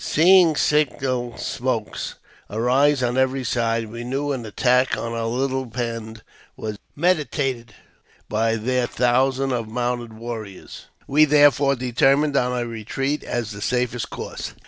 [0.03, 2.15] Seeing signal smokes
[2.49, 6.23] arising on every side, we knew an attack on our little band
[6.57, 7.75] was meditated
[8.27, 10.87] by their thousands of mounted warriors.
[11.05, 14.55] We therefore determined on a retreat as the safest course.